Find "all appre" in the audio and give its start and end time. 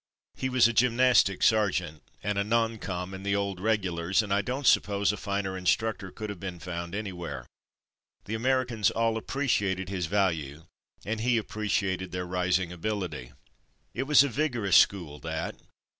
8.89-9.45